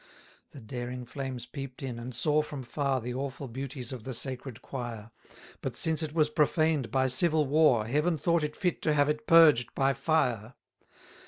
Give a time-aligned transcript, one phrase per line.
[0.49, 4.15] 276 The daring flames peep'd in, and saw from far The awful beauties of the
[4.15, 5.11] sacred quire:
[5.61, 9.27] But since it was profaned by civil war, Heaven thought it fit to have it
[9.27, 10.55] purged by fire.